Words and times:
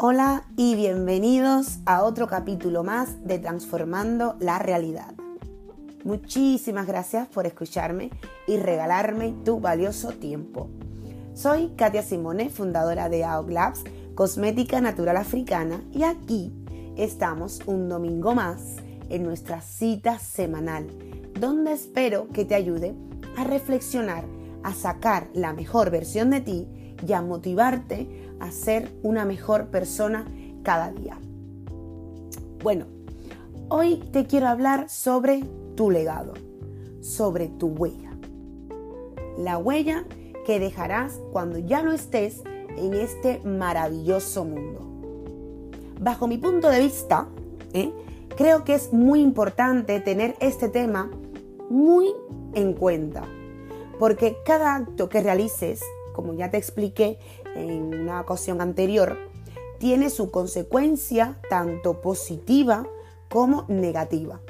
Hola 0.00 0.44
y 0.56 0.76
bienvenidos 0.76 1.80
a 1.84 2.04
otro 2.04 2.28
capítulo 2.28 2.84
más 2.84 3.26
de 3.26 3.40
Transformando 3.40 4.36
la 4.38 4.60
Realidad. 4.60 5.12
Muchísimas 6.04 6.86
gracias 6.86 7.26
por 7.26 7.46
escucharme 7.46 8.10
y 8.46 8.58
regalarme 8.58 9.34
tu 9.44 9.58
valioso 9.58 10.10
tiempo. 10.10 10.70
Soy 11.34 11.72
Katia 11.76 12.04
Simone, 12.04 12.48
fundadora 12.48 13.08
de 13.08 13.24
AOG 13.24 13.50
Labs, 13.50 13.82
cosmética 14.14 14.80
natural 14.80 15.16
africana, 15.16 15.82
y 15.90 16.04
aquí 16.04 16.52
estamos 16.96 17.60
un 17.66 17.88
domingo 17.88 18.36
más 18.36 18.76
en 19.08 19.24
nuestra 19.24 19.60
cita 19.62 20.20
semanal, 20.20 20.86
donde 21.40 21.72
espero 21.72 22.28
que 22.28 22.44
te 22.44 22.54
ayude 22.54 22.94
a 23.36 23.42
reflexionar, 23.42 24.24
a 24.62 24.74
sacar 24.74 25.26
la 25.34 25.52
mejor 25.54 25.90
versión 25.90 26.30
de 26.30 26.40
ti 26.40 26.68
y 27.04 27.12
a 27.12 27.22
motivarte 27.22 28.27
a 28.40 28.50
ser 28.50 28.90
una 29.02 29.24
mejor 29.24 29.66
persona 29.66 30.26
cada 30.62 30.90
día. 30.90 31.18
Bueno, 32.62 32.86
hoy 33.68 33.96
te 34.12 34.26
quiero 34.26 34.48
hablar 34.48 34.88
sobre 34.88 35.44
tu 35.76 35.90
legado, 35.90 36.34
sobre 37.00 37.48
tu 37.48 37.68
huella. 37.68 38.12
La 39.36 39.58
huella 39.58 40.04
que 40.44 40.58
dejarás 40.58 41.20
cuando 41.32 41.58
ya 41.58 41.82
no 41.82 41.92
estés 41.92 42.42
en 42.76 42.94
este 42.94 43.40
maravilloso 43.44 44.44
mundo. 44.44 44.80
Bajo 46.00 46.26
mi 46.26 46.38
punto 46.38 46.68
de 46.68 46.80
vista, 46.80 47.28
¿eh? 47.72 47.92
creo 48.36 48.64
que 48.64 48.74
es 48.74 48.92
muy 48.92 49.20
importante 49.20 50.00
tener 50.00 50.36
este 50.40 50.68
tema 50.68 51.10
muy 51.68 52.14
en 52.54 52.72
cuenta, 52.72 53.24
porque 53.98 54.36
cada 54.44 54.76
acto 54.76 55.08
que 55.08 55.20
realices, 55.20 55.82
como 56.14 56.34
ya 56.34 56.50
te 56.50 56.56
expliqué 56.56 57.18
en 57.58 57.94
una 57.94 58.20
ocasión 58.20 58.60
anterior, 58.60 59.16
tiene 59.78 60.10
su 60.10 60.30
consecuencia 60.30 61.40
tanto 61.48 62.00
positiva 62.00 62.86
como 63.28 63.64
negativa. 63.68 64.40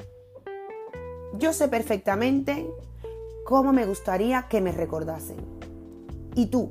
Yo 1.37 1.53
sé 1.53 1.67
perfectamente 1.67 2.69
cómo 3.45 3.73
me 3.73 3.85
gustaría 3.85 4.47
que 4.47 4.61
me 4.61 4.71
recordasen. 4.71 5.37
¿Y 6.35 6.47
tú? 6.47 6.69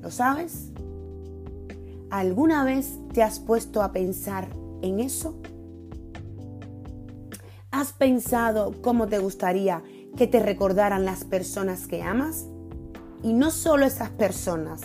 ¿Lo 0.00 0.10
sabes? 0.10 0.70
¿Alguna 2.10 2.64
vez 2.64 2.98
te 3.12 3.22
has 3.22 3.38
puesto 3.38 3.82
a 3.82 3.92
pensar 3.92 4.48
en 4.82 5.00
eso? 5.00 5.34
¿Has 7.70 7.92
pensado 7.92 8.74
cómo 8.82 9.08
te 9.08 9.18
gustaría 9.18 9.82
que 10.16 10.26
te 10.26 10.40
recordaran 10.40 11.04
las 11.04 11.24
personas 11.24 11.86
que 11.86 12.02
amas? 12.02 12.46
Y 13.22 13.32
no 13.32 13.50
solo 13.50 13.86
esas 13.86 14.10
personas, 14.10 14.82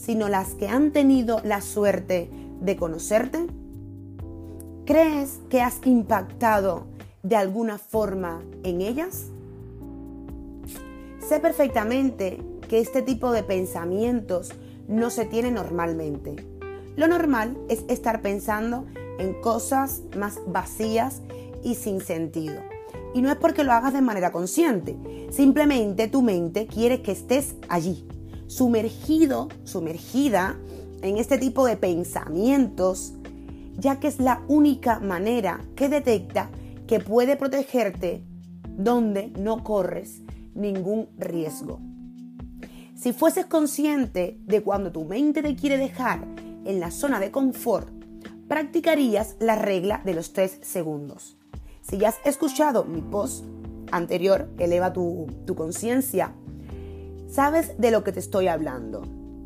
sino 0.00 0.28
las 0.28 0.54
que 0.54 0.68
han 0.68 0.92
tenido 0.92 1.40
la 1.44 1.60
suerte 1.60 2.30
de 2.60 2.76
conocerte? 2.76 3.46
¿Crees 4.86 5.40
que 5.50 5.60
has 5.60 5.80
impactado 5.84 6.86
de 7.22 7.36
alguna 7.36 7.78
forma 7.78 8.40
en 8.62 8.80
ellas? 8.80 9.26
Sé 11.26 11.38
perfectamente 11.38 12.42
que 12.68 12.80
este 12.80 13.02
tipo 13.02 13.30
de 13.30 13.42
pensamientos 13.42 14.52
no 14.88 15.10
se 15.10 15.26
tiene 15.26 15.50
normalmente. 15.50 16.46
Lo 16.96 17.06
normal 17.06 17.56
es 17.68 17.84
estar 17.88 18.22
pensando 18.22 18.86
en 19.18 19.34
cosas 19.40 20.02
más 20.16 20.40
vacías 20.46 21.20
y 21.62 21.74
sin 21.74 22.00
sentido. 22.00 22.56
Y 23.14 23.22
no 23.22 23.30
es 23.30 23.36
porque 23.36 23.64
lo 23.64 23.72
hagas 23.72 23.92
de 23.92 24.02
manera 24.02 24.32
consciente, 24.32 24.96
simplemente 25.30 26.08
tu 26.08 26.22
mente 26.22 26.66
quiere 26.66 27.02
que 27.02 27.12
estés 27.12 27.54
allí, 27.68 28.06
sumergido, 28.50 29.48
sumergida 29.62 30.58
en 31.02 31.18
este 31.18 31.38
tipo 31.38 31.64
de 31.66 31.76
pensamientos, 31.76 33.14
ya 33.78 34.00
que 34.00 34.08
es 34.08 34.18
la 34.18 34.42
única 34.48 34.98
manera 34.98 35.64
que 35.76 35.88
detecta 35.88 36.50
que 36.88 36.98
puede 36.98 37.36
protegerte 37.36 38.24
donde 38.76 39.28
no 39.38 39.62
corres 39.62 40.22
ningún 40.54 41.08
riesgo. 41.16 41.78
Si 42.96 43.12
fueses 43.12 43.46
consciente 43.46 44.40
de 44.42 44.62
cuando 44.62 44.90
tu 44.90 45.04
mente 45.04 45.42
te 45.42 45.54
quiere 45.54 45.78
dejar 45.78 46.26
en 46.64 46.80
la 46.80 46.90
zona 46.90 47.20
de 47.20 47.30
confort, 47.30 47.88
practicarías 48.48 49.36
la 49.38 49.54
regla 49.54 50.02
de 50.04 50.14
los 50.14 50.32
tres 50.32 50.58
segundos. 50.62 51.36
Si 51.82 51.98
ya 51.98 52.08
has 52.08 52.18
escuchado 52.24 52.84
mi 52.84 53.00
post 53.00 53.44
anterior, 53.92 54.50
eleva 54.58 54.92
tu, 54.92 55.28
tu 55.46 55.54
conciencia 55.54 56.34
sabes 57.30 57.78
de 57.78 57.90
lo 57.90 58.04
que 58.04 58.12
te 58.12 58.20
estoy 58.20 58.48
hablando. 58.48 59.02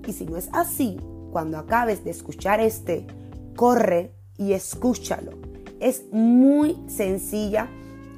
Y 0.06 0.12
si 0.12 0.26
no 0.26 0.36
es 0.36 0.48
así, 0.52 0.98
cuando 1.30 1.58
acabes 1.58 2.04
de 2.04 2.10
escuchar 2.10 2.60
este, 2.60 3.06
corre 3.56 4.12
y 4.36 4.52
escúchalo. 4.52 5.32
Es 5.80 6.04
muy 6.12 6.76
sencilla 6.86 7.68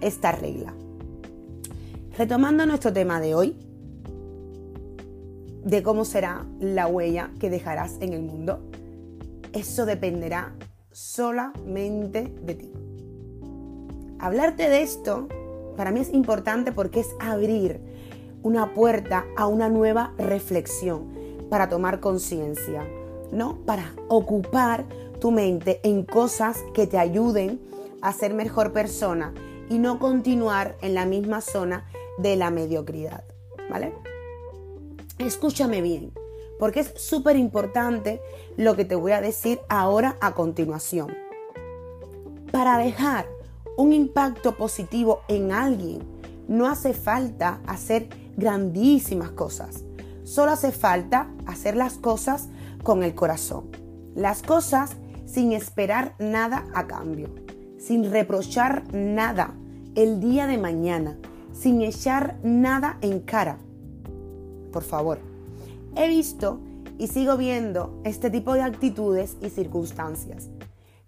esta 0.00 0.32
regla. 0.32 0.74
Retomando 2.16 2.64
nuestro 2.66 2.92
tema 2.92 3.20
de 3.20 3.34
hoy, 3.34 3.56
de 5.64 5.82
cómo 5.82 6.04
será 6.04 6.46
la 6.60 6.86
huella 6.86 7.30
que 7.40 7.50
dejarás 7.50 7.96
en 8.00 8.12
el 8.12 8.22
mundo, 8.22 8.60
eso 9.52 9.84
dependerá 9.84 10.54
solamente 10.92 12.32
de 12.42 12.54
ti. 12.54 12.72
Hablarte 14.18 14.68
de 14.68 14.82
esto 14.82 15.28
para 15.76 15.90
mí 15.90 16.00
es 16.00 16.12
importante 16.12 16.72
porque 16.72 17.00
es 17.00 17.08
abrir 17.18 17.80
una 18.46 18.74
puerta 18.74 19.26
a 19.36 19.48
una 19.48 19.68
nueva 19.68 20.12
reflexión 20.18 21.08
para 21.50 21.68
tomar 21.68 21.98
conciencia, 21.98 22.86
¿no? 23.32 23.58
Para 23.66 23.92
ocupar 24.06 24.84
tu 25.18 25.32
mente 25.32 25.80
en 25.82 26.04
cosas 26.04 26.62
que 26.72 26.86
te 26.86 26.96
ayuden 26.96 27.60
a 28.02 28.12
ser 28.12 28.34
mejor 28.34 28.72
persona 28.72 29.34
y 29.68 29.80
no 29.80 29.98
continuar 29.98 30.76
en 30.80 30.94
la 30.94 31.06
misma 31.06 31.40
zona 31.40 31.90
de 32.18 32.36
la 32.36 32.50
mediocridad, 32.50 33.24
¿vale? 33.68 33.92
Escúchame 35.18 35.80
bien, 35.82 36.12
porque 36.60 36.80
es 36.80 36.92
súper 36.94 37.34
importante 37.34 38.22
lo 38.56 38.76
que 38.76 38.84
te 38.84 38.94
voy 38.94 39.10
a 39.10 39.20
decir 39.20 39.58
ahora 39.68 40.18
a 40.20 40.36
continuación. 40.36 41.12
Para 42.52 42.78
dejar 42.78 43.26
un 43.76 43.92
impacto 43.92 44.56
positivo 44.56 45.22
en 45.26 45.50
alguien, 45.50 46.15
no 46.48 46.66
hace 46.66 46.94
falta 46.94 47.60
hacer 47.66 48.08
grandísimas 48.36 49.30
cosas. 49.30 49.84
Solo 50.24 50.52
hace 50.52 50.72
falta 50.72 51.28
hacer 51.46 51.76
las 51.76 51.94
cosas 51.94 52.48
con 52.82 53.02
el 53.02 53.14
corazón. 53.14 53.70
Las 54.14 54.42
cosas 54.42 54.96
sin 55.24 55.52
esperar 55.52 56.14
nada 56.18 56.66
a 56.74 56.86
cambio, 56.86 57.28
sin 57.78 58.10
reprochar 58.10 58.84
nada 58.94 59.54
el 59.94 60.20
día 60.20 60.46
de 60.46 60.58
mañana, 60.58 61.18
sin 61.52 61.82
echar 61.82 62.38
nada 62.42 62.98
en 63.00 63.20
cara. 63.20 63.58
Por 64.72 64.82
favor, 64.82 65.18
he 65.96 66.08
visto 66.08 66.60
y 66.98 67.08
sigo 67.08 67.36
viendo 67.36 68.00
este 68.04 68.30
tipo 68.30 68.54
de 68.54 68.62
actitudes 68.62 69.36
y 69.40 69.50
circunstancias, 69.50 70.48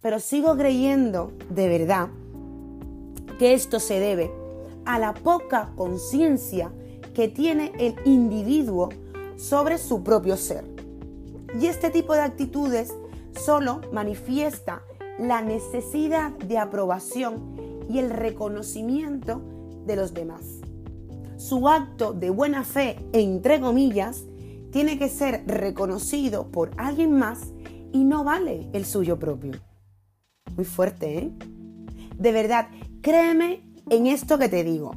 pero 0.00 0.20
sigo 0.20 0.56
creyendo 0.56 1.32
de 1.50 1.68
verdad 1.68 2.08
que 3.38 3.54
esto 3.54 3.78
se 3.78 4.00
debe 4.00 4.30
a 4.88 4.98
la 4.98 5.12
poca 5.12 5.70
conciencia 5.76 6.72
que 7.12 7.28
tiene 7.28 7.72
el 7.78 7.94
individuo 8.06 8.88
sobre 9.36 9.76
su 9.76 10.02
propio 10.02 10.38
ser. 10.38 10.64
Y 11.60 11.66
este 11.66 11.90
tipo 11.90 12.14
de 12.14 12.22
actitudes 12.22 12.94
solo 13.38 13.82
manifiesta 13.92 14.82
la 15.18 15.42
necesidad 15.42 16.30
de 16.30 16.56
aprobación 16.56 17.84
y 17.90 17.98
el 17.98 18.08
reconocimiento 18.08 19.42
de 19.84 19.96
los 19.96 20.14
demás. 20.14 20.60
Su 21.36 21.68
acto 21.68 22.14
de 22.14 22.30
buena 22.30 22.64
fe, 22.64 22.96
entre 23.12 23.60
comillas, 23.60 24.24
tiene 24.70 24.98
que 24.98 25.10
ser 25.10 25.44
reconocido 25.46 26.50
por 26.50 26.70
alguien 26.78 27.12
más 27.12 27.52
y 27.92 28.04
no 28.04 28.24
vale 28.24 28.70
el 28.72 28.86
suyo 28.86 29.18
propio. 29.18 29.52
Muy 30.56 30.64
fuerte, 30.64 31.18
¿eh? 31.18 31.32
De 32.16 32.32
verdad, 32.32 32.68
créeme 33.02 33.67
en 33.90 34.06
esto 34.06 34.38
que 34.38 34.48
te 34.48 34.64
digo. 34.64 34.92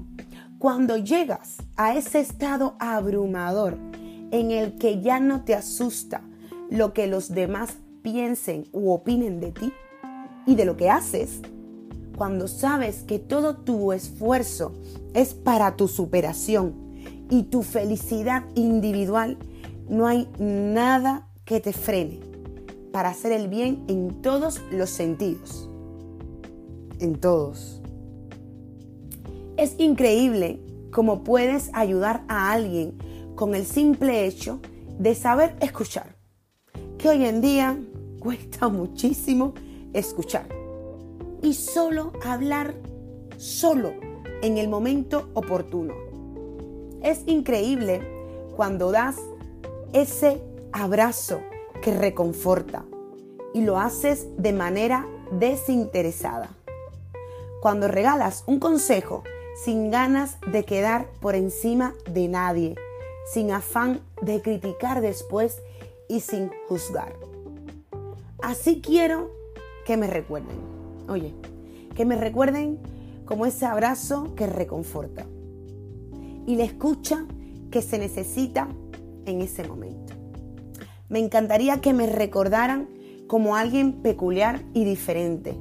Cuando 0.60 0.98
llegas 0.98 1.58
a 1.76 1.96
ese 1.96 2.20
estado 2.20 2.76
abrumador 2.80 3.78
en 4.32 4.52
el 4.52 4.78
que 4.78 5.02
ya 5.02 5.20
no 5.20 5.44
te 5.44 5.56
asusta 5.56 6.22
lo 6.70 6.94
que 6.94 7.08
los 7.08 7.30
demás 7.30 7.78
piensen 8.02 8.68
u 8.72 8.92
opinen 8.92 9.40
de 9.40 9.52
ti 9.52 9.74
y 10.46 10.56
de 10.56 10.66
lo 10.66 10.78
que 10.78 10.90
haces, 10.90 11.42
cuando 12.16 12.48
sabes 12.48 13.04
que 13.04 13.18
todo 13.18 13.58
tu 13.58 13.92
esfuerzo 13.92 14.74
es 15.14 15.34
para 15.34 15.76
tu 15.76 15.88
superación 15.88 16.76
y 17.30 17.44
tu 17.44 17.64
felicidad 17.64 18.44
individual, 18.56 19.38
no 19.90 20.06
hay 20.06 20.30
nada 20.38 21.28
que 21.46 21.60
te 21.60 21.74
frene 21.74 22.20
para 22.92 23.10
hacer 23.10 23.32
el 23.32 23.48
bien 23.48 23.84
en 23.88 24.22
todos 24.22 24.62
los 24.72 24.90
sentidos. 24.90 25.70
En 27.00 27.16
todos. 27.20 27.81
Es 29.62 29.76
increíble 29.78 30.60
cómo 30.92 31.24
puedes 31.24 31.70
ayudar 31.74 32.24
a 32.28 32.52
alguien 32.52 32.98
con 33.36 33.54
el 33.54 33.68
simple 33.68 34.26
hecho 34.26 34.60
de 34.98 35.14
saber 35.14 35.56
escuchar. 35.62 36.16
Que 36.98 37.10
hoy 37.10 37.26
en 37.26 37.42
día 37.42 37.80
cuesta 38.20 38.70
muchísimo 38.70 39.54
escuchar. 39.94 40.48
Y 41.44 41.54
solo 41.54 42.12
hablar, 42.26 42.74
solo 43.38 43.94
en 44.42 44.58
el 44.58 44.68
momento 44.68 45.30
oportuno. 45.36 45.94
Es 47.04 47.22
increíble 47.28 48.02
cuando 48.56 48.92
das 48.92 49.18
ese 49.94 50.42
abrazo 50.72 51.40
que 51.84 51.96
reconforta 51.96 52.84
y 53.54 53.62
lo 53.62 53.78
haces 53.78 54.26
de 54.40 54.54
manera 54.54 55.06
desinteresada. 55.34 56.50
Cuando 57.62 57.88
regalas 57.88 58.44
un 58.48 58.58
consejo 58.58 59.22
sin 59.56 59.92
ganas 59.92 60.38
de 60.52 60.64
quedar 60.66 61.08
por 61.20 61.36
encima 61.36 61.94
de 62.10 62.28
nadie, 62.28 62.76
sin 63.32 63.52
afán 63.52 64.02
de 64.22 64.42
criticar 64.42 65.02
después 65.02 65.62
y 66.08 66.22
sin 66.22 66.52
juzgar. 66.68 67.16
Así 68.42 68.82
quiero 68.82 69.32
que 69.86 69.98
me 69.98 70.08
recuerden. 70.08 70.58
Oye, 71.08 71.34
que 71.96 72.06
me 72.06 72.16
recuerden 72.16 72.80
como 73.26 73.46
ese 73.46 73.66
abrazo 73.66 74.34
que 74.36 74.48
reconforta 74.48 75.26
y 76.46 76.56
la 76.56 76.64
escucha 76.64 77.26
que 77.70 77.82
se 77.82 77.98
necesita 77.98 78.68
en 79.26 79.42
ese 79.42 79.68
momento. 79.68 80.14
Me 81.10 81.20
encantaría 81.20 81.82
que 81.82 81.94
me 81.94 82.08
recordaran 82.08 82.90
como 83.28 83.56
alguien 83.56 84.02
peculiar 84.02 84.62
y 84.74 84.84
diferente. 84.84 85.56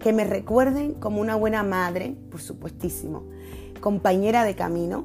Que 0.00 0.12
me 0.12 0.24
recuerden 0.24 0.94
como 0.94 1.20
una 1.20 1.34
buena 1.34 1.62
madre, 1.62 2.16
por 2.30 2.40
supuestísimo, 2.40 3.24
compañera 3.80 4.44
de 4.44 4.54
camino, 4.54 5.04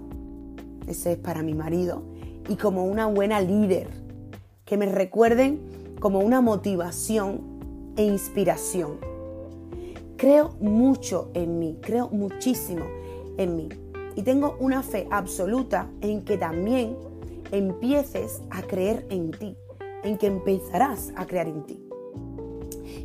ese 0.88 1.14
es 1.14 1.18
para 1.18 1.42
mi 1.42 1.54
marido, 1.54 2.04
y 2.48 2.56
como 2.56 2.86
una 2.86 3.08
buena 3.08 3.42
líder. 3.42 3.90
Que 4.66 4.78
me 4.78 4.86
recuerden 4.86 5.96
como 6.00 6.20
una 6.20 6.42
motivación 6.42 7.42
e 7.96 8.04
inspiración. 8.04 8.98
Creo 10.18 10.52
mucho 10.60 11.32
en 11.34 11.60
mí, 11.60 11.78
creo 11.82 12.10
muchísimo 12.10 12.86
en 13.38 13.56
mí. 13.56 13.70
Y 14.16 14.22
tengo 14.22 14.56
una 14.60 14.84
fe 14.84 15.08
absoluta 15.10 15.90
en 16.02 16.24
que 16.24 16.38
también 16.38 16.96
empieces 17.52 18.42
a 18.50 18.62
creer 18.62 19.06
en 19.10 19.32
ti, 19.32 19.58
en 20.04 20.18
que 20.18 20.28
empezarás 20.28 21.12
a 21.16 21.26
crear 21.26 21.48
en 21.48 21.64
ti. 21.64 21.84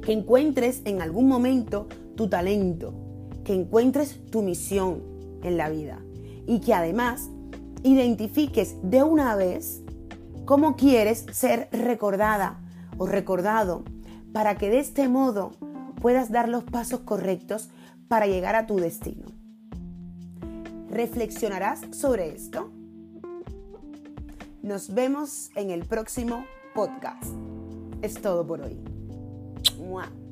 Que 0.03 0.13
encuentres 0.13 0.83
en 0.85 1.03
algún 1.03 1.29
momento 1.29 1.87
tu 2.17 2.29
talento, 2.29 2.95
que 3.45 3.55
encuentres 3.55 4.21
tu 4.31 4.43
misión 4.43 5.03
en 5.43 5.57
la 5.57 5.71
vida 5.71 6.01
y 6.47 6.61
que 6.61 6.75
además 6.75 7.31
identifiques 7.83 8.77
de 8.83 9.03
una 9.03 9.37
vez 9.37 9.83
cómo 10.45 10.77
quieres 10.77 11.27
ser 11.33 11.69
recordada 11.73 12.61
o 12.97 13.07
recordado 13.07 13.85
para 14.33 14.57
que 14.57 14.71
de 14.71 14.81
este 14.81 15.09
modo 15.09 15.53
puedas 16.01 16.31
dar 16.31 16.49
los 16.49 16.65
pasos 16.65 17.01
correctos 17.01 17.69
para 18.09 18.27
llegar 18.27 18.57
a 18.57 18.67
tu 18.67 18.77
destino. 18.77 19.27
¿Reflexionarás 20.91 21.81
sobre 21.93 22.35
esto? 22.35 22.71
Nos 24.63 24.93
vemos 24.93 25.51
en 25.55 25.71
el 25.71 25.85
próximo 25.85 26.45
podcast. 26.75 27.25
Es 28.03 28.15
todo 28.15 28.47
por 28.47 28.61
hoy. 28.63 28.98
moi. 29.89 30.28